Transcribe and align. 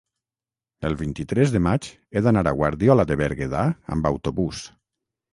el 0.87 0.95
vint-i-tres 1.01 1.51
de 1.55 1.59
maig 1.65 1.89
he 2.19 2.23
d'anar 2.27 2.43
a 2.51 2.53
Guardiola 2.59 3.05
de 3.11 3.17
Berguedà 3.19 3.61
amb 3.97 4.09
autobús. 4.11 4.63